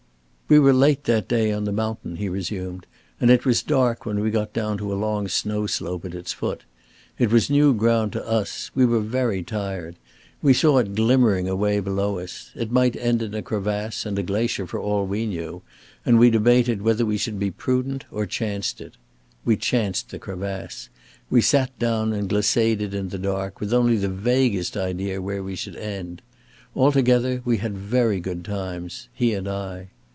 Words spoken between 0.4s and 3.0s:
"We were late that day on the mountain," he resumed,